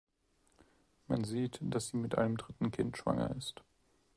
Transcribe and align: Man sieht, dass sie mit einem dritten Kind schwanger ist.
Man 1.07 1.25
sieht, 1.25 1.59
dass 1.61 1.89
sie 1.89 1.97
mit 1.97 2.17
einem 2.17 2.35
dritten 2.35 2.71
Kind 2.71 2.97
schwanger 2.97 3.35
ist. 3.37 3.61